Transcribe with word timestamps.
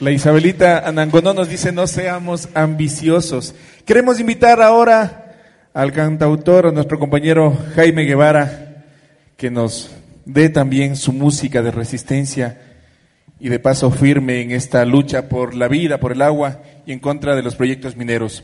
La 0.00 0.10
Isabelita 0.10 0.78
Anangonó 0.78 1.34
nos 1.34 1.50
dice 1.50 1.72
no 1.72 1.86
seamos 1.86 2.48
ambiciosos. 2.54 3.54
Queremos 3.84 4.18
invitar 4.18 4.62
ahora 4.62 5.36
al 5.74 5.92
cantautor, 5.92 6.68
a 6.68 6.72
nuestro 6.72 6.98
compañero 6.98 7.54
Jaime 7.74 8.04
Guevara, 8.04 8.86
que 9.36 9.50
nos 9.50 9.90
dé 10.24 10.48
también 10.48 10.96
su 10.96 11.12
música 11.12 11.60
de 11.60 11.70
resistencia 11.70 12.62
y 13.38 13.50
de 13.50 13.58
paso 13.58 13.90
firme 13.90 14.40
en 14.40 14.52
esta 14.52 14.86
lucha 14.86 15.28
por 15.28 15.54
la 15.54 15.68
vida, 15.68 16.00
por 16.00 16.12
el 16.12 16.22
agua 16.22 16.62
y 16.86 16.92
en 16.92 16.98
contra 16.98 17.36
de 17.36 17.42
los 17.42 17.54
proyectos 17.54 17.94
mineros. 17.94 18.42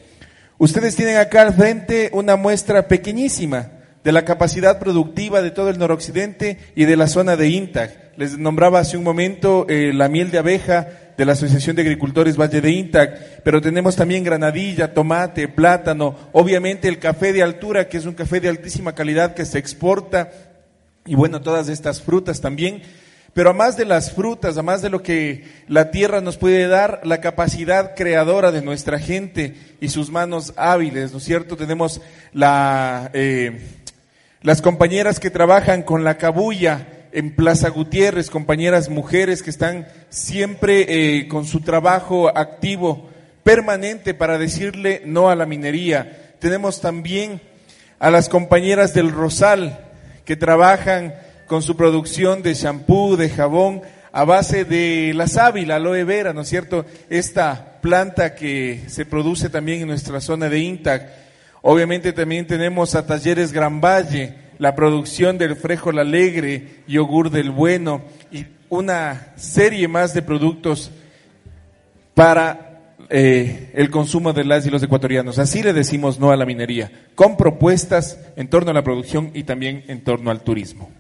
Ustedes 0.59 0.95
tienen 0.95 1.17
acá 1.17 1.41
al 1.41 1.55
frente 1.55 2.11
una 2.13 2.37
muestra 2.37 2.87
pequeñísima 2.87 3.71
de 4.05 4.13
la 4.13 4.27
capacidad 4.27 4.79
productiva 4.79 5.41
de 5.41 5.53
todo 5.53 5.71
el 5.71 5.79
noroccidente 5.79 6.59
y 6.75 6.85
de 6.85 6.97
la 6.97 7.07
zona 7.07 7.35
de 7.35 7.49
INTAG. 7.49 8.13
Les 8.19 8.37
nombraba 8.37 8.81
hace 8.81 8.99
un 8.99 9.05
momento 9.05 9.65
eh, 9.71 9.93
la 9.95 10.09
miel 10.09 10.31
de 10.31 10.39
abeja, 10.39 10.89
de 11.17 11.25
la 11.25 11.33
Asociación 11.33 11.77
de 11.77 11.83
Agricultores 11.83 12.37
Valle 12.37 12.61
de 12.61 12.71
Intac, 12.71 13.43
pero 13.43 13.61
tenemos 13.61 13.97
también 13.97 14.25
granadilla, 14.25 14.93
tomate, 14.93 15.49
plátano, 15.49 16.15
obviamente 16.33 16.89
el 16.89 16.99
café 16.99 17.33
de 17.33 17.43
altura, 17.43 17.89
que 17.89 17.97
es 17.97 18.07
un 18.07 18.15
café 18.15 18.41
de 18.41 18.49
altísima 18.49 18.95
calidad 18.95 19.35
que 19.35 19.45
se 19.45 19.59
exporta, 19.59 20.31
y 21.07 21.15
bueno, 21.15 21.41
todas 21.41 21.69
estas 21.69 22.03
frutas 22.03 22.41
también. 22.41 22.83
Pero 23.33 23.51
a 23.51 23.53
más 23.53 23.77
de 23.77 23.85
las 23.85 24.13
frutas, 24.13 24.57
a 24.57 24.63
más 24.63 24.81
de 24.81 24.89
lo 24.89 25.03
que 25.03 25.45
la 25.69 25.91
tierra 25.91 26.23
nos 26.23 26.39
puede 26.39 26.69
dar, 26.69 27.03
la 27.05 27.21
capacidad 27.21 27.95
creadora 27.95 28.51
de 28.51 28.63
nuestra 28.63 28.99
gente 28.99 29.55
y 29.79 29.91
sus 29.91 30.11
manos 30.11 30.55
hábiles, 30.57 31.13
¿no 31.13 31.19
es 31.19 31.25
cierto? 31.25 31.55
Tenemos 31.55 32.01
la, 32.33 33.11
eh, 33.13 33.61
las 34.41 34.63
compañeras 34.63 35.21
que 35.21 35.29
trabajan 35.29 35.83
con 35.83 36.03
la 36.03 36.17
cabulla, 36.17 36.87
en 37.13 37.35
Plaza 37.35 37.69
Gutiérrez, 37.71 38.31
compañeras 38.31 38.89
mujeres 38.89 39.43
que 39.43 39.51
están 39.51 39.87
siempre 40.09 40.87
eh, 40.89 41.29
con 41.29 41.45
su 41.45 41.61
trabajo 41.61 42.29
activo, 42.37 43.11
permanente 43.43 44.15
para 44.15 44.39
decirle 44.39 45.03
no 45.05 45.31
a 45.31 45.37
la 45.37 45.47
minería. 45.47 46.35
Tenemos 46.39 46.81
también 46.81 47.41
a 47.99 48.11
las 48.11 48.29
compañeras 48.29 48.93
del 48.95 49.13
Rosal 49.13 49.79
que 50.25 50.37
trabajan 50.37 51.15
con 51.47 51.63
su 51.63 51.77
producción 51.77 52.43
de 52.43 52.55
shampoo, 52.55 53.17
de 53.17 53.31
jabón, 53.31 53.83
a 54.13 54.25
base 54.25 54.65
de 54.65 55.13
la 55.15 55.29
sábila, 55.29 55.77
aloe 55.77 56.05
vera, 56.05 56.33
¿no 56.33 56.41
es 56.41 56.49
cierto? 56.49 56.87
Esta 57.11 57.81
planta 57.83 58.35
que 58.35 58.81
se 58.89 59.05
produce 59.05 59.51
también 59.51 59.83
en 59.83 59.89
nuestra 59.89 60.21
zona 60.21 60.49
de 60.49 60.59
Intac. 60.59 61.09
Obviamente 61.63 62.13
también 62.13 62.47
tenemos 62.47 62.95
a 62.95 63.07
Talleres 63.07 63.53
Gran 63.53 63.81
Valle, 63.81 64.35
la 64.59 64.75
producción 64.75 65.39
del 65.39 65.57
Frejol 65.57 65.99
Alegre, 65.99 66.83
Yogur 66.87 67.31
del 67.31 67.51
Bueno 67.51 68.03
y 68.31 68.47
una 68.69 69.33
serie 69.37 69.89
más 69.89 70.15
de 70.15 70.23
productos 70.23 70.91
para 72.15 72.97
eh, 73.09 73.71
el 73.75 73.91
consumo 73.91 74.33
de 74.33 74.45
las 74.45 74.67
y 74.67 74.71
los 74.71 74.83
ecuatorianos. 74.83 75.39
Así 75.39 75.63
le 75.63 75.73
decimos 75.73 76.19
no 76.19 76.31
a 76.31 76.37
la 76.37 76.47
minería, 76.47 76.91
con 77.15 77.37
propuestas 77.37 78.19
en 78.37 78.49
torno 78.49 78.71
a 78.71 78.75
la 78.75 78.83
producción 78.83 79.31
y 79.35 79.45
también 79.45 79.85
en 79.89 80.03
torno 80.03 80.31
al 80.31 80.41
turismo. 80.41 80.91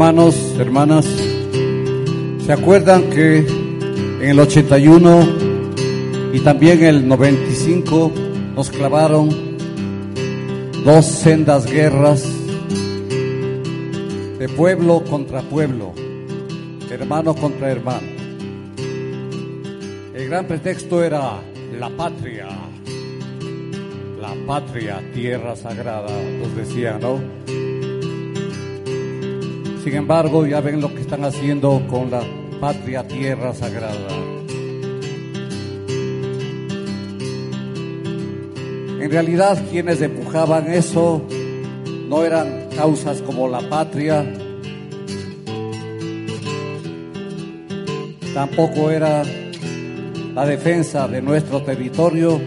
Hermanos, 0.00 0.54
hermanas, 0.58 1.06
¿se 2.46 2.50
acuerdan 2.50 3.10
que 3.10 3.40
en 3.40 4.30
el 4.30 4.40
81 4.40 5.28
y 6.32 6.40
también 6.40 6.82
el 6.82 7.06
95 7.06 8.10
nos 8.56 8.70
clavaron 8.70 9.28
dos 10.86 11.04
sendas 11.04 11.70
guerras 11.70 12.26
de 14.38 14.48
pueblo 14.56 15.04
contra 15.04 15.42
pueblo, 15.42 15.92
hermano 16.90 17.34
contra 17.34 17.70
hermano? 17.70 18.08
El 20.14 20.28
gran 20.30 20.46
pretexto 20.46 21.04
era 21.04 21.42
la 21.78 21.90
patria, 21.90 22.48
la 24.18 24.34
patria, 24.46 25.02
tierra 25.12 25.54
sagrada, 25.56 26.08
nos 26.40 26.56
decían, 26.56 27.02
¿no? 27.02 27.20
Sin 29.82 29.94
embargo, 29.94 30.46
ya 30.46 30.60
ven 30.60 30.80
lo 30.80 30.94
que 30.94 31.00
están 31.00 31.24
haciendo 31.24 31.82
con 31.88 32.10
la 32.10 32.20
patria 32.60 33.08
tierra 33.08 33.54
sagrada. 33.54 34.08
En 39.00 39.10
realidad, 39.10 39.58
quienes 39.70 40.02
empujaban 40.02 40.70
eso 40.70 41.22
no 42.08 42.22
eran 42.24 42.68
causas 42.76 43.22
como 43.22 43.48
la 43.48 43.66
patria, 43.70 44.30
tampoco 48.34 48.90
era 48.90 49.22
la 50.34 50.44
defensa 50.44 51.08
de 51.08 51.22
nuestro 51.22 51.62
territorio, 51.62 52.38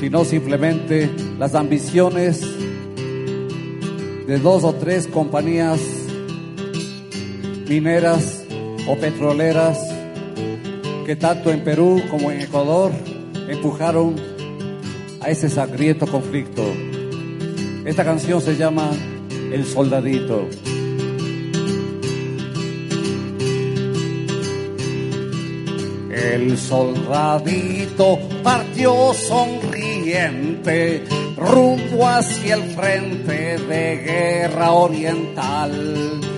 sino 0.00 0.24
simplemente 0.24 1.08
las 1.38 1.54
ambiciones 1.54 2.42
de 4.26 4.38
dos 4.38 4.64
o 4.64 4.74
tres 4.74 5.06
compañías 5.06 6.03
mineras 7.68 8.44
o 8.86 8.96
petroleras 8.96 9.78
que 11.06 11.16
tanto 11.16 11.50
en 11.50 11.64
Perú 11.64 12.02
como 12.10 12.30
en 12.30 12.40
Ecuador 12.40 12.92
empujaron 13.48 14.16
a 15.20 15.28
ese 15.30 15.48
sangriento 15.48 16.06
conflicto. 16.06 16.62
Esta 17.84 18.04
canción 18.04 18.40
se 18.40 18.56
llama 18.56 18.90
El 19.52 19.64
Soldadito. 19.64 20.48
El 26.10 26.56
soldadito 26.56 28.18
partió 28.42 29.12
sonriente 29.14 31.04
rumbo 31.36 32.08
hacia 32.08 32.54
el 32.54 32.62
frente 32.62 33.58
de 33.58 33.96
guerra 33.96 34.72
oriental 34.72 36.33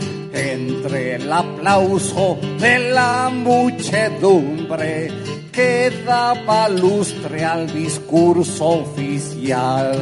entre 0.53 1.17
el 1.17 1.33
aplauso 1.33 2.39
de 2.59 2.91
la 2.91 3.31
muchedumbre 3.31 5.11
que 5.53 5.91
daba 6.05 6.69
lustre 6.69 7.45
al 7.45 7.73
discurso 7.73 8.65
oficial. 8.84 9.97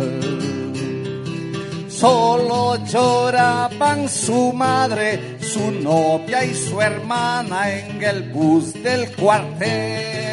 Solo 1.88 2.84
lloraban 2.84 4.08
su 4.08 4.52
madre, 4.52 5.38
su 5.40 5.70
novia 5.70 6.44
y 6.44 6.54
su 6.54 6.80
hermana 6.80 7.72
en 7.72 8.02
el 8.02 8.32
bus 8.32 8.72
del 8.82 9.10
cuartel 9.12 10.23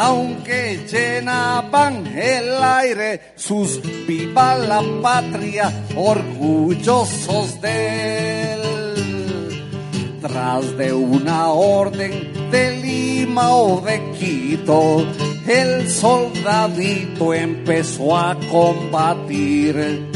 aunque 0.00 0.86
llenaban 0.90 2.06
el 2.06 2.62
aire 2.62 3.20
sus 3.36 3.82
viva 4.06 4.56
la 4.56 4.82
patria, 5.02 5.70
orgullosos 5.94 7.60
de 7.60 8.52
él. 8.54 8.60
Tras 10.22 10.78
de 10.78 10.94
una 10.94 11.48
orden 11.48 12.32
de 12.50 12.76
Lima 12.80 13.54
o 13.54 13.82
de 13.82 14.00
Quito, 14.18 15.04
el 15.46 15.90
soldadito 15.90 17.34
empezó 17.34 18.16
a 18.16 18.38
combatir. 18.50 20.08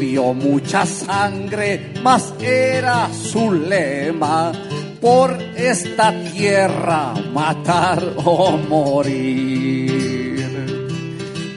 Vio 0.00 0.34
mucha 0.34 0.84
sangre, 0.84 1.92
mas 2.02 2.34
era 2.40 3.08
su 3.12 3.52
lema 3.52 4.52
por 5.02 5.36
esta 5.56 6.14
tierra 6.30 7.12
matar 7.32 8.00
o 8.24 8.56
morir. 8.56 10.22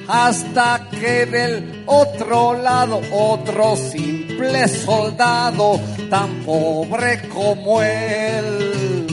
hasta 0.07 0.88
que 0.89 1.25
del 1.25 1.83
otro 1.86 2.53
lado 2.62 3.01
otro 3.12 3.75
simple 3.75 4.68
soldado 4.68 5.80
tan 6.09 6.42
pobre 6.44 7.27
como 7.30 7.81
él 7.81 9.06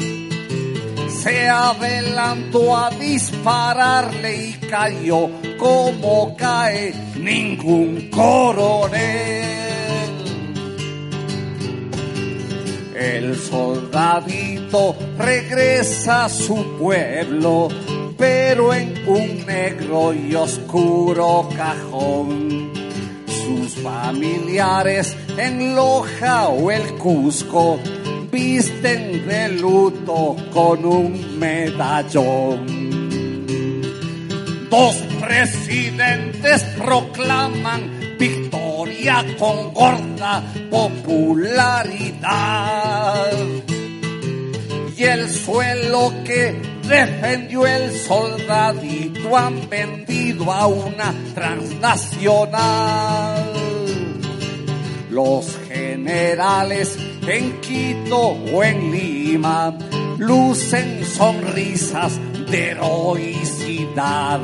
se 1.23 1.49
adelantó 1.49 2.77
a 2.77 2.91
dispararle 2.91 4.49
y 4.49 4.53
cayó 4.67 5.31
como 5.59 6.37
cae 6.37 6.93
ningún 7.17 8.09
coronel. 8.11 9.82
El 13.23 13.37
soldadito 13.37 14.97
regresa 15.17 16.25
a 16.25 16.29
su 16.29 16.77
pueblo, 16.77 17.69
pero 18.19 18.75
en 18.75 18.95
un 19.07 19.47
negro 19.47 20.13
y 20.13 20.35
oscuro 20.35 21.49
cajón. 21.57 22.73
Sus 23.27 23.77
familiares 23.77 25.17
en 25.39 25.77
Loja 25.77 26.49
o 26.49 26.73
el 26.73 26.95
Cusco 26.95 27.79
visten 28.33 29.25
de 29.29 29.51
luto 29.51 30.35
con 30.53 30.85
un 30.85 31.39
medallón. 31.39 32.67
Dos 34.69 34.97
presidentes 35.21 36.65
proclaman 36.77 37.92
con 39.39 39.75
gorda 39.75 40.43
popularidad. 40.71 42.23
Y 44.97 45.03
el 45.03 45.29
suelo 45.29 46.13
que 46.25 46.55
defendió 46.87 47.67
el 47.67 47.91
soldadito 47.99 49.37
han 49.37 49.69
vendido 49.69 50.53
a 50.53 50.69
una 50.69 51.13
transnacional. 51.35 53.53
Los 55.11 55.59
generales 55.67 56.97
en 57.27 57.61
Quito 57.61 58.19
o 58.19 58.63
en 58.63 58.93
Lima 58.93 59.77
lucen 60.19 61.05
sonrisas 61.05 62.21
de 62.49 62.71
heroicidad, 62.71 64.41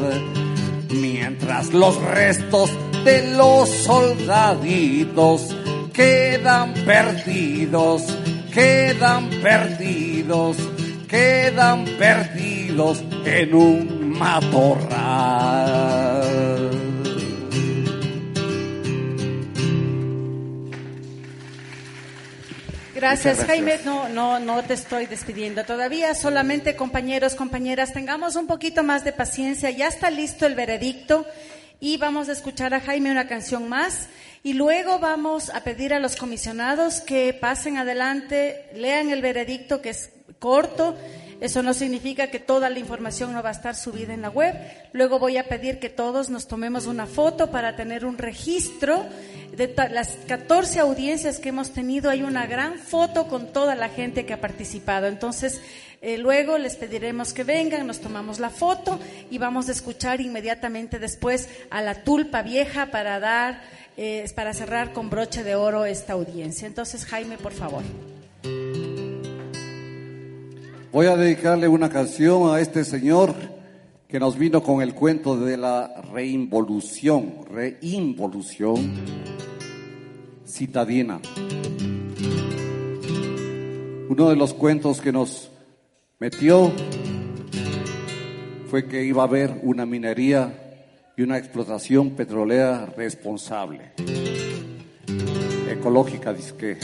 mientras 0.90 1.72
los 1.72 2.02
restos 2.02 2.72
de 3.08 3.22
los 3.38 3.70
soldaditos 3.70 5.56
quedan 5.94 6.74
perdidos, 6.74 8.02
quedan 8.52 9.30
perdidos, 9.30 10.58
quedan 11.08 11.86
perdidos 11.98 13.02
en 13.24 13.54
un 13.54 14.10
matorral. 14.10 15.48
Gracias, 22.94 23.38
Jaime. 23.46 23.78
No, 23.86 24.10
no, 24.10 24.38
no 24.38 24.62
te 24.64 24.74
estoy 24.74 25.06
despidiendo 25.06 25.64
todavía. 25.64 26.14
Solamente, 26.14 26.76
compañeros, 26.76 27.34
compañeras, 27.36 27.94
tengamos 27.94 28.36
un 28.36 28.46
poquito 28.46 28.82
más 28.82 29.02
de 29.02 29.12
paciencia. 29.14 29.70
Ya 29.70 29.88
está 29.88 30.10
listo 30.10 30.44
el 30.44 30.54
veredicto 30.54 31.24
y 31.80 31.96
vamos 31.96 32.28
a 32.28 32.32
escuchar 32.32 32.74
a 32.74 32.80
Jaime 32.80 33.10
una 33.10 33.28
canción 33.28 33.68
más. 33.68 34.08
Y 34.42 34.52
luego 34.54 34.98
vamos 34.98 35.50
a 35.50 35.62
pedir 35.64 35.92
a 35.92 36.00
los 36.00 36.16
comisionados 36.16 37.00
que 37.00 37.32
pasen 37.34 37.76
adelante, 37.76 38.66
lean 38.74 39.10
el 39.10 39.22
veredicto 39.22 39.80
que 39.82 39.90
es 39.90 40.10
corto. 40.38 40.96
Eso 41.40 41.62
no 41.62 41.72
significa 41.72 42.28
que 42.28 42.40
toda 42.40 42.68
la 42.68 42.78
información 42.80 43.32
no 43.32 43.42
va 43.42 43.50
a 43.50 43.52
estar 43.52 43.76
subida 43.76 44.12
en 44.12 44.22
la 44.22 44.30
web. 44.30 44.54
Luego 44.92 45.18
voy 45.18 45.36
a 45.36 45.48
pedir 45.48 45.78
que 45.78 45.88
todos 45.88 46.30
nos 46.30 46.48
tomemos 46.48 46.86
una 46.86 47.06
foto 47.06 47.50
para 47.50 47.76
tener 47.76 48.04
un 48.04 48.18
registro 48.18 49.06
de 49.58 49.74
las 49.90 50.16
14 50.28 50.78
audiencias 50.78 51.40
que 51.40 51.48
hemos 51.48 51.72
tenido. 51.72 52.10
Hay 52.10 52.22
una 52.22 52.46
gran 52.46 52.78
foto 52.78 53.26
con 53.26 53.52
toda 53.52 53.74
la 53.74 53.88
gente 53.88 54.24
que 54.24 54.32
ha 54.32 54.40
participado. 54.40 55.08
Entonces, 55.08 55.60
eh, 56.00 56.16
luego 56.16 56.58
les 56.58 56.76
pediremos 56.76 57.32
que 57.32 57.42
vengan, 57.42 57.84
nos 57.86 57.98
tomamos 57.98 58.38
la 58.38 58.50
foto 58.50 59.00
y 59.30 59.38
vamos 59.38 59.68
a 59.68 59.72
escuchar 59.72 60.20
inmediatamente 60.20 61.00
después 61.00 61.48
a 61.70 61.82
la 61.82 62.04
tulpa 62.04 62.42
vieja 62.42 62.86
para 62.92 63.18
dar, 63.18 63.60
eh, 63.96 64.24
para 64.36 64.54
cerrar 64.54 64.92
con 64.92 65.10
broche 65.10 65.42
de 65.42 65.56
oro 65.56 65.84
esta 65.84 66.12
audiencia. 66.12 66.68
Entonces, 66.68 67.04
Jaime, 67.04 67.36
por 67.36 67.52
favor. 67.52 67.82
Voy 70.92 71.06
a 71.06 71.16
dedicarle 71.16 71.66
una 71.66 71.90
canción 71.90 72.54
a 72.54 72.60
este 72.60 72.84
señor 72.84 73.57
que 74.08 74.18
nos 74.18 74.38
vino 74.38 74.62
con 74.62 74.80
el 74.80 74.94
cuento 74.94 75.36
de 75.36 75.58
la 75.58 76.00
reinvolución, 76.12 77.44
reinvolución 77.50 78.94
citadina. 80.46 81.20
Uno 84.08 84.30
de 84.30 84.36
los 84.36 84.54
cuentos 84.54 85.02
que 85.02 85.12
nos 85.12 85.50
metió 86.18 86.72
fue 88.70 88.88
que 88.88 89.04
iba 89.04 89.22
a 89.22 89.26
haber 89.26 89.60
una 89.62 89.84
minería 89.84 90.86
y 91.14 91.22
una 91.22 91.36
explotación 91.36 92.12
petrolera 92.12 92.86
responsable, 92.86 93.92
ecológica, 95.70 96.34
que 96.58 96.78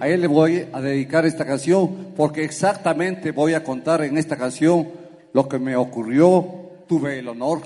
a 0.00 0.08
él 0.08 0.20
le 0.20 0.26
voy 0.28 0.66
a 0.72 0.80
dedicar 0.80 1.26
esta 1.26 1.44
canción 1.44 2.12
porque 2.16 2.44
exactamente 2.44 3.32
voy 3.32 3.54
a 3.54 3.64
contar 3.64 4.02
en 4.02 4.16
esta 4.16 4.36
canción 4.36 4.88
lo 5.32 5.48
que 5.48 5.58
me 5.58 5.76
ocurrió. 5.76 6.44
Tuve 6.86 7.18
el 7.18 7.28
honor 7.28 7.62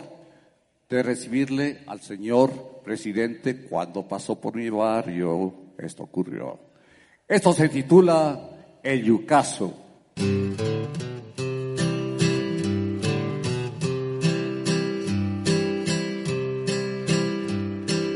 de 0.89 1.03
recibirle 1.03 1.79
al 1.87 2.01
señor 2.01 2.81
presidente 2.85 3.67
cuando 3.67 4.07
pasó 4.07 4.41
por 4.41 4.57
mi 4.57 4.69
barrio. 4.71 5.53
Esto 5.79 6.05
ocurrió. 6.05 6.59
Esto 7.29 7.53
se 7.53 7.69
titula 7.69 8.51
El 8.83 9.05
Yucaso. 9.05 9.75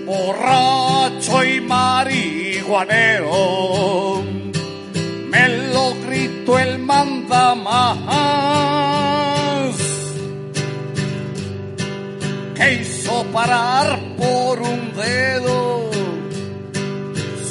Borracho 0.06 1.44
y 1.44 1.60
marihuanero, 2.66 4.22
me 5.28 5.48
lo 5.72 5.94
gritó 6.06 6.58
el 6.58 6.78
mandamás, 6.78 8.06
que 12.54 12.74
hizo 12.74 13.24
parar 13.32 13.98
por 14.16 14.60
un 14.60 14.92
dedo 14.94 15.90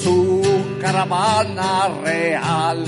su 0.03 0.41
caravana 0.81 1.89
real. 2.03 2.83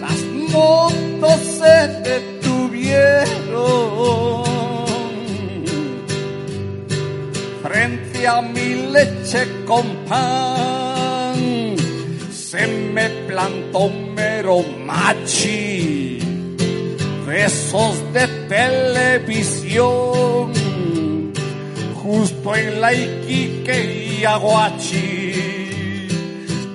Las 0.00 0.18
motos 0.52 1.40
se 1.40 1.88
detuvieron 2.02 3.28
frente 7.62 8.26
a 8.26 8.40
mi 8.40 8.74
leche 9.28 9.46
con 9.64 9.86
pan. 10.06 11.76
Se 12.30 12.66
me 12.66 13.08
plantó 13.26 13.90
mero 14.16 14.64
machi, 14.86 16.18
besos 17.26 17.96
de 18.12 18.26
televisión, 18.48 20.52
justo 22.02 22.56
en 22.56 22.80
la 22.80 22.94
Iquique 22.94 24.16
y 24.18 24.24
Aguachi, 24.24 26.08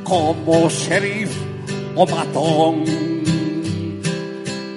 como 0.04 0.70
sheriff 0.70 1.32
o 1.96 2.06
matón. 2.06 2.84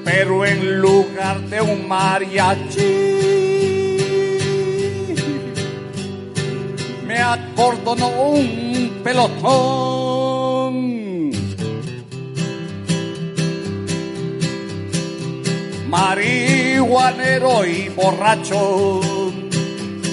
Pero 0.04 0.47
en 0.47 0.80
lugar 0.80 1.40
de 1.50 1.61
un 1.61 1.87
mariachi, 1.87 3.36
acordonó 7.18 8.08
un 8.08 9.00
pelotón. 9.02 10.76
Marihuanero 15.88 17.64
y 17.64 17.88
borracho, 17.90 19.00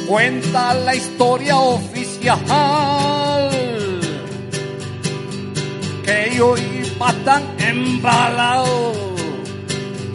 cuenta 0.07 0.74
la 0.74 0.95
historia 0.95 1.57
oficial 1.57 2.39
que 6.05 6.31
yo 6.36 6.55
iba 6.57 7.13
tan 7.25 7.43
embalado 7.60 8.93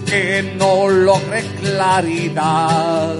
que 0.07 0.54
no 0.57 0.88
logré 0.88 1.42
claridad 1.61 3.16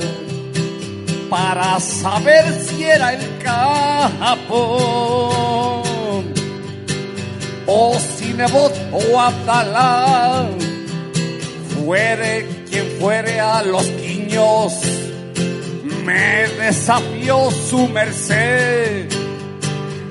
para 1.28 1.78
saber 1.80 2.44
si 2.64 2.84
era 2.84 3.12
el 3.12 3.38
capo 3.49 4.62
o 7.67 7.99
si 7.99 8.33
Nebot 8.33 8.75
o 8.93 8.99
fuere 11.75 12.47
quien 12.69 12.87
fuere 12.99 13.40
a 13.40 13.62
los 13.62 13.85
quiñones 13.85 14.19
años 14.28 14.81
me 16.05 16.49
desafió 16.64 17.50
su 17.50 17.88
merced 17.88 19.09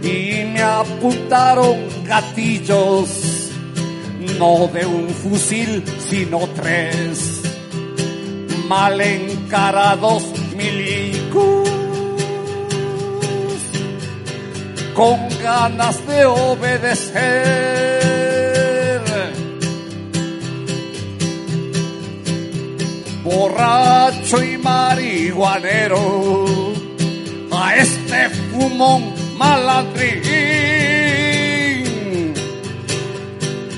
y 0.03 0.43
me 0.45 0.61
apuntaron 0.61 1.77
gatillos, 2.05 3.09
no 4.39 4.67
de 4.67 4.85
un 4.85 5.09
fusil, 5.09 5.83
sino 6.07 6.47
tres, 6.55 7.41
mal 8.67 8.99
encarados 9.01 10.23
milicos, 10.55 11.06
con 14.97 15.29
ganas 15.43 15.95
de 16.07 16.25
obedecer. 16.25 17.21
Borracho 23.23 24.43
y 24.43 24.57
marihuanero, 24.57 26.33
a 27.51 27.75
este 27.75 28.29
fumón 28.49 29.13
malandrín. 29.37 30.23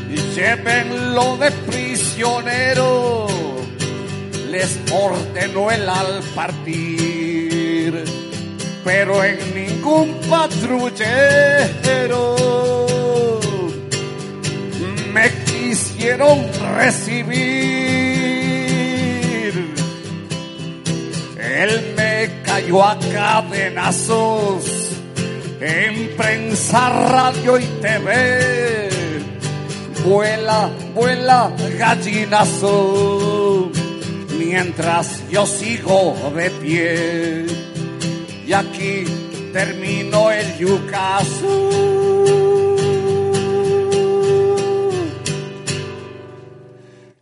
Y 0.10 0.16
llévenlo 0.36 1.36
de 1.36 1.52
prisionero, 1.52 3.28
les 4.50 4.80
ordenó 4.90 5.70
el 5.70 5.90
al 5.90 6.24
partir, 6.34 7.19
pero 8.92 9.24
en 9.24 9.38
ningún 9.54 10.16
patrullero 10.28 10.98
me 15.14 15.30
quisieron 15.46 16.48
recibir. 16.76 17.36
Él 21.38 21.94
me 21.96 22.42
cayó 22.44 22.84
a 22.84 22.98
cadenazos 23.14 24.64
en 25.62 26.10
prensa, 26.18 26.90
radio 26.90 27.60
y 27.60 27.66
TV. 27.84 28.90
Vuela, 30.04 30.72
vuela, 30.96 31.52
gallinazo, 31.78 33.70
mientras 34.40 35.30
yo 35.30 35.46
sigo 35.46 36.16
de 36.36 36.50
pie. 36.50 37.69
Y 38.50 38.54
aquí 38.54 39.04
termino 39.54 40.32
el 40.32 40.58
yucazo. 40.58 41.70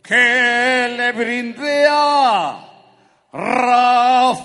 Que 0.02 0.94
le 0.96 1.12
brinde 1.12 1.86
a 1.86 2.64
Rafa 3.30 4.38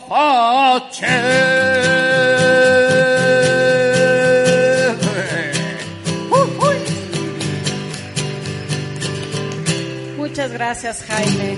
Muchas 10.18 10.52
gracias, 10.52 11.06
Jaime. 11.08 11.58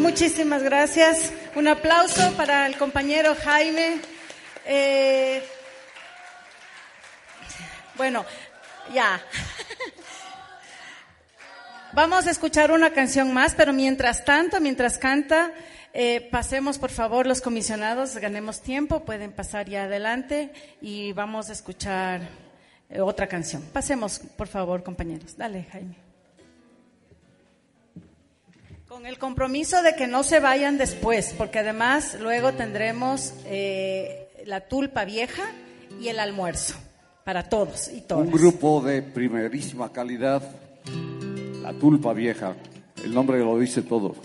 Muchísimas 0.00 0.62
gracias. 0.62 1.39
Un 1.56 1.66
aplauso 1.66 2.32
para 2.36 2.66
el 2.66 2.76
compañero 2.76 3.34
Jaime. 3.34 4.00
Eh, 4.64 5.42
bueno, 7.96 8.24
ya. 8.94 9.20
Vamos 11.92 12.28
a 12.28 12.30
escuchar 12.30 12.70
una 12.70 12.92
canción 12.92 13.34
más, 13.34 13.54
pero 13.56 13.72
mientras 13.72 14.24
tanto, 14.24 14.60
mientras 14.60 14.96
canta, 14.96 15.52
eh, 15.92 16.28
pasemos 16.30 16.78
por 16.78 16.90
favor 16.90 17.26
los 17.26 17.40
comisionados, 17.40 18.16
ganemos 18.16 18.62
tiempo, 18.62 19.04
pueden 19.04 19.32
pasar 19.32 19.68
ya 19.68 19.84
adelante 19.84 20.52
y 20.80 21.12
vamos 21.14 21.50
a 21.50 21.52
escuchar 21.52 22.20
eh, 22.88 23.00
otra 23.00 23.26
canción. 23.26 23.62
Pasemos 23.72 24.20
por 24.36 24.46
favor, 24.46 24.84
compañeros. 24.84 25.36
Dale, 25.36 25.66
Jaime. 25.72 26.09
Con 29.00 29.06
el 29.06 29.16
compromiso 29.16 29.80
de 29.82 29.94
que 29.94 30.06
no 30.06 30.22
se 30.22 30.40
vayan 30.40 30.76
después, 30.76 31.34
porque 31.38 31.60
además 31.60 32.18
luego 32.20 32.52
tendremos 32.52 33.32
eh, 33.46 34.28
la 34.44 34.68
tulpa 34.68 35.06
vieja 35.06 35.52
y 35.98 36.08
el 36.08 36.18
almuerzo 36.18 36.74
para 37.24 37.48
todos 37.48 37.88
y 37.88 38.02
todas. 38.02 38.26
Un 38.26 38.30
grupo 38.30 38.82
de 38.82 39.00
primerísima 39.00 39.90
calidad, 39.90 40.42
la 41.62 41.72
tulpa 41.72 42.12
vieja. 42.12 42.54
El 43.02 43.14
nombre 43.14 43.38
lo 43.38 43.58
dice 43.58 43.80
todo. 43.80 44.16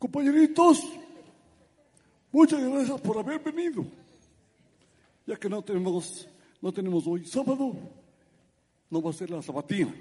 Compañeritos, 0.00 0.82
muchas 2.32 2.60
gracias 2.60 3.00
por 3.02 3.18
haber 3.18 3.38
venido. 3.38 3.86
Ya 5.28 5.36
que 5.36 5.50
no 5.50 5.60
tenemos, 5.60 6.26
no 6.62 6.72
tenemos 6.72 7.06
hoy 7.06 7.26
sábado, 7.26 7.74
no 8.88 9.02
va 9.02 9.10
a 9.10 9.12
ser 9.12 9.28
la 9.28 9.42
sabatina, 9.42 9.94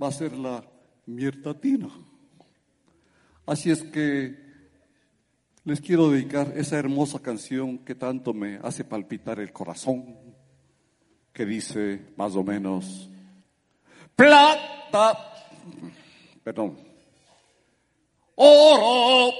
va 0.00 0.06
a 0.06 0.12
ser 0.12 0.30
la 0.30 0.64
miertatina. 1.06 1.88
Así 3.46 3.72
es 3.72 3.82
que 3.82 4.32
les 5.64 5.80
quiero 5.80 6.08
dedicar 6.08 6.52
esa 6.54 6.78
hermosa 6.78 7.18
canción 7.18 7.78
que 7.78 7.96
tanto 7.96 8.32
me 8.32 8.60
hace 8.62 8.84
palpitar 8.84 9.40
el 9.40 9.52
corazón, 9.52 10.16
que 11.32 11.44
dice 11.44 12.12
más 12.16 12.36
o 12.36 12.44
menos, 12.44 13.10
plata, 14.14 15.18
perdón, 16.44 16.78
oro, 18.36 19.34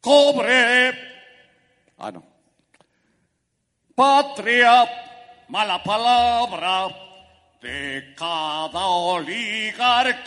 cobre, 0.00 0.90
ah 1.98 2.10
no, 2.10 2.29
patria, 4.00 4.88
mala 5.48 5.76
palabra 5.82 6.88
de 7.60 8.14
cada 8.16 8.86
oligarquía 8.86 10.24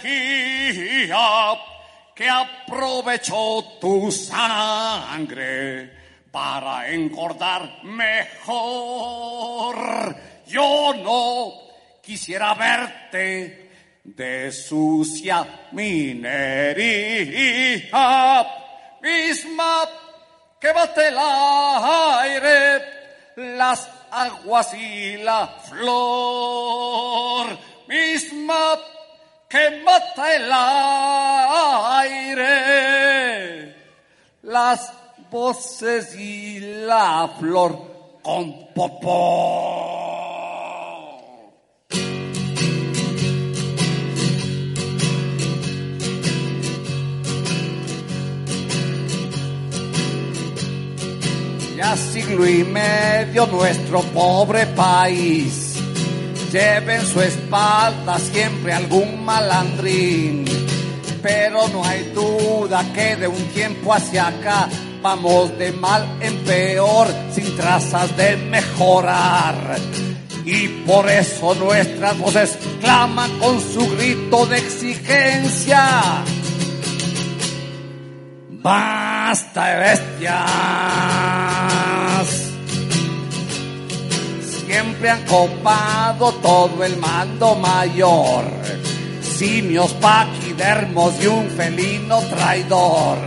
que 2.14 2.30
aprovechó 2.30 3.80
tu 3.82 4.12
sangre 4.12 5.90
para 6.32 6.88
engordar 6.92 7.84
mejor. 7.84 9.76
Yo 10.46 10.94
no 10.94 11.54
quisiera 12.00 12.54
verte 12.54 13.72
de 14.04 14.52
sucia 14.52 15.68
minería, 15.72 16.38
misma 19.02 19.90
que 20.62 20.72
bate 20.72 21.08
el 21.08 21.18
aire, 21.18 23.03
las 23.36 23.90
aguas 24.12 24.74
y 24.74 25.18
la 25.18 25.48
flor, 25.48 27.48
misma 27.88 28.78
que 29.50 29.82
mata 29.84 30.36
el 30.36 30.50
aire, 32.04 33.76
las 34.44 34.94
voces 35.30 36.16
y 36.16 36.60
la 36.60 37.30
flor 37.40 38.22
con 38.22 38.68
popó. 38.74 40.03
Ya 51.84 51.98
siglo 51.98 52.48
y 52.48 52.64
medio 52.64 53.46
nuestro 53.48 54.00
pobre 54.14 54.68
país 54.68 55.76
lleva 56.50 56.96
en 56.96 57.06
su 57.06 57.20
espalda 57.20 58.18
siempre 58.20 58.72
algún 58.72 59.26
malandrín. 59.26 60.46
Pero 61.22 61.68
no 61.68 61.84
hay 61.84 62.04
duda 62.16 62.86
que 62.94 63.18
de 63.18 63.28
un 63.28 63.44
tiempo 63.50 63.94
hacia 63.94 64.28
acá 64.28 64.70
vamos 65.02 65.58
de 65.58 65.74
mal 65.74 66.08
en 66.22 66.38
peor 66.46 67.10
sin 67.34 67.54
trazas 67.58 68.16
de 68.16 68.38
mejorar. 68.38 69.76
Y 70.46 70.70
por 70.88 71.10
eso 71.10 71.54
nuestras 71.56 72.18
voces 72.18 72.58
claman 72.80 73.30
con 73.40 73.60
su 73.60 73.90
grito 73.98 74.46
de 74.46 74.58
exigencia. 74.58 76.24
Basta 79.34 79.66
de 79.66 79.76
bestias. 79.80 80.38
Siempre 84.68 85.10
han 85.10 85.24
copado 85.26 86.34
todo 86.34 86.84
el 86.84 86.98
mando 86.98 87.56
mayor. 87.56 88.44
Simios 89.24 89.92
paquidermos 89.94 91.16
y 91.20 91.26
un 91.26 91.50
felino 91.50 92.20
traidor. 92.20 93.18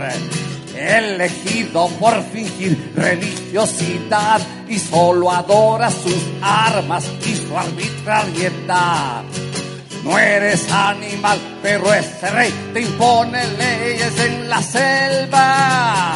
elegido 0.73 1.89
por 1.99 2.23
fingir 2.23 2.93
religiosidad 2.95 4.39
y 4.69 4.79
solo 4.79 5.29
adora 5.29 5.91
sus 5.91 6.23
armas 6.41 7.03
y 7.25 7.35
su 7.35 7.57
arbitrariedad. 7.57 9.25
No 10.07 10.17
eres 10.17 10.71
animal, 10.71 11.37
pero 11.61 11.93
este 11.93 12.29
rey 12.29 12.53
te 12.73 12.81
impone 12.81 13.45
leyes 13.57 14.17
en 14.17 14.47
la 14.47 14.61
selva. 14.61 16.13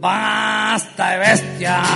Basta 0.00 1.10
de 1.10 1.18
bestias. 1.18 1.86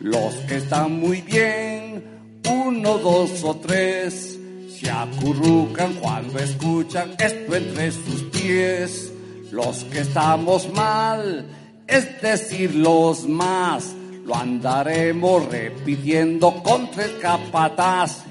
Los 0.00 0.34
que 0.48 0.56
están 0.56 0.98
muy 0.98 1.20
bien, 1.20 2.04
uno, 2.50 2.98
dos 2.98 3.44
o 3.44 3.54
tres, 3.58 4.36
se 4.80 4.90
acurrucan 4.90 5.94
cuando 5.94 6.40
escuchan 6.40 7.14
esto 7.20 7.54
entre 7.54 7.92
sus 7.92 8.22
pies. 8.32 9.12
Los 9.52 9.84
que 9.84 10.00
estamos 10.00 10.72
mal, 10.74 11.46
es 11.86 12.20
decir, 12.20 12.74
los 12.74 13.28
más, 13.28 13.94
lo 14.28 14.36
andaremos 14.36 15.46
repitiendo 15.46 16.62
contra 16.62 17.04
el 17.06 17.18
capataz. 17.18 18.24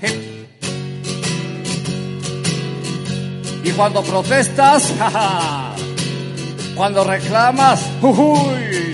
Y 3.64 3.72
cuando 3.72 4.04
protestas, 4.04 4.94
jaja, 5.00 5.72
cuando 6.76 7.04
reclamas, 7.04 7.82
uy. 8.04 8.86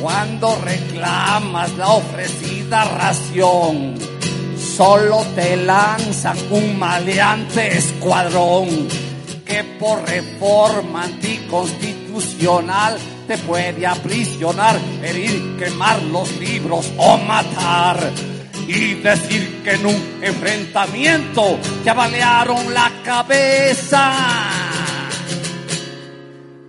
Cuando 0.00 0.56
reclamas 0.56 1.76
la 1.76 1.88
ofrecida 1.90 2.84
ración, 2.84 3.96
solo 4.56 5.24
te 5.36 5.58
lanzan 5.58 6.38
un 6.50 6.78
maleante 6.78 7.76
escuadrón 7.76 8.88
que 9.44 9.62
por 9.78 10.02
reforma 10.08 11.04
anticonstitucional 11.04 12.98
puede 13.38 13.86
aprisionar, 13.86 14.78
herir, 15.02 15.56
quemar 15.58 16.02
los 16.02 16.30
libros 16.38 16.92
o 16.96 17.18
matar. 17.18 18.10
Y 18.66 18.94
decir 18.94 19.62
que 19.64 19.72
en 19.72 19.86
un 19.86 20.18
enfrentamiento 20.22 21.58
te 21.84 21.92
balearon 21.92 22.72
la 22.72 22.90
cabeza. 23.04 24.12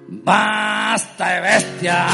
Basta 0.08 1.30
de 1.34 1.42
bestias. 1.42 2.12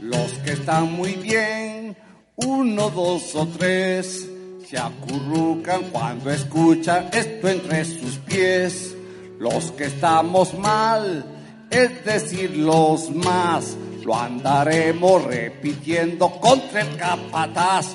Los 0.00 0.32
que 0.44 0.52
están 0.52 0.92
muy 0.92 1.14
bien, 1.14 1.96
uno, 2.36 2.90
dos 2.90 3.34
o 3.34 3.46
tres, 3.46 4.28
se 4.74 4.80
acurrucan 4.80 5.84
cuando 5.92 6.32
escuchan 6.32 7.08
esto 7.12 7.48
entre 7.48 7.84
sus 7.84 8.16
pies. 8.18 8.96
Los 9.38 9.70
que 9.70 9.84
estamos 9.84 10.58
mal, 10.58 11.24
es 11.70 12.04
decir, 12.04 12.56
los 12.56 13.08
más, 13.10 13.76
lo 14.04 14.16
andaremos 14.16 15.22
repitiendo 15.22 16.28
contra 16.40 16.80
el 16.80 16.96
capataz. 16.96 17.94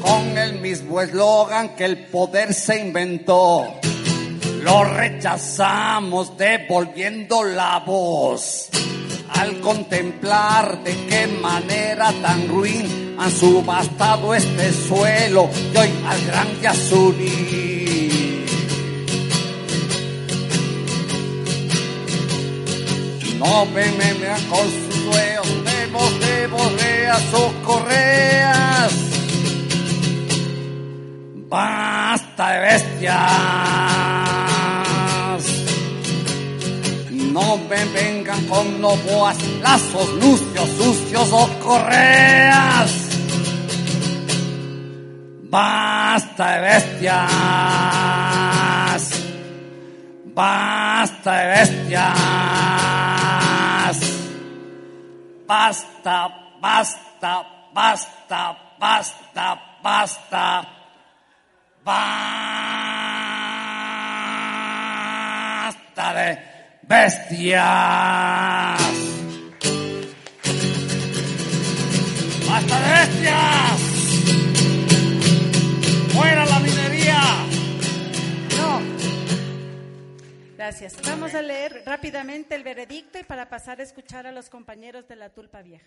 Con 0.00 0.38
el 0.38 0.60
mismo 0.60 1.00
eslogan 1.00 1.74
que 1.74 1.84
el 1.84 2.06
poder 2.06 2.54
se 2.54 2.78
inventó. 2.78 3.80
Lo 4.62 4.84
rechazamos 4.84 6.36
devolviendo 6.36 7.44
la 7.44 7.78
voz. 7.80 8.68
Al 9.34 9.60
contemplar 9.60 10.82
de 10.82 10.94
qué 11.06 11.26
manera 11.40 12.12
tan 12.22 12.48
ruin 12.48 13.16
han 13.18 13.30
subastado 13.30 14.34
este 14.34 14.72
suelo 14.72 15.48
y 15.72 15.76
hoy 15.76 15.90
al 16.06 16.24
gran 16.26 16.60
Yasuní. 16.60 17.78
No 23.38 23.64
me 23.66 23.86
memean 23.92 24.42
con 24.50 24.64
sus 24.64 25.04
huevos, 25.06 26.20
de 26.20 26.46
borreas 26.48 27.34
o 27.34 27.52
correas. 27.64 28.92
Basta 31.48 32.50
de 32.50 32.60
bestias. 32.60 34.27
No 37.38 37.56
me 37.56 37.84
vengan 37.94 38.44
con 38.46 38.80
novoas, 38.80 39.36
lazos, 39.62 40.12
lucios, 40.14 40.68
sucios 40.70 41.32
o 41.32 41.48
correas. 41.60 42.90
Basta 45.44 46.50
de 46.50 46.60
bestias. 46.62 47.30
Basta 50.34 51.32
de 51.36 51.46
bestias. 51.46 52.18
Basta, 55.46 56.16
basta, 56.60 57.46
basta, 57.72 58.56
basta, 58.80 59.78
basta. 59.80 60.66
Basta 61.84 62.04
de 66.14 66.57
bestias. 66.88 67.62
Basta 72.48 72.80
de 72.80 72.90
bestias. 72.90 73.80
Fuera 76.14 76.46
la 76.46 76.58
minería. 76.60 77.20
No. 78.56 78.80
Gracias. 80.56 80.96
Vamos 81.04 81.34
a 81.34 81.42
leer 81.42 81.82
rápidamente 81.84 82.54
el 82.54 82.64
veredicto 82.64 83.18
y 83.18 83.24
para 83.24 83.48
pasar 83.48 83.80
a 83.80 83.82
escuchar 83.82 84.26
a 84.26 84.32
los 84.32 84.48
compañeros 84.48 85.06
de 85.06 85.16
la 85.16 85.28
Tulpa 85.28 85.62
Vieja. 85.62 85.86